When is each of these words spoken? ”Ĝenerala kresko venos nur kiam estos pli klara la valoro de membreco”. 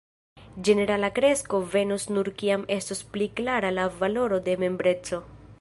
”Ĝenerala 0.67 1.09
kresko 1.19 1.59
venos 1.75 2.07
nur 2.15 2.31
kiam 2.41 2.65
estos 2.79 3.05
pli 3.13 3.31
klara 3.41 3.73
la 3.79 3.89
valoro 4.03 4.45
de 4.49 4.61
membreco”. 4.65 5.25